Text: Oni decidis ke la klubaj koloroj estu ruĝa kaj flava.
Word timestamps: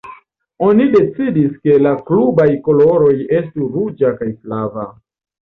Oni 0.67 0.85
decidis 0.95 1.51
ke 1.67 1.75
la 1.87 1.91
klubaj 2.07 2.47
koloroj 2.69 3.13
estu 3.43 3.69
ruĝa 3.77 4.17
kaj 4.23 4.33
flava. 4.41 4.89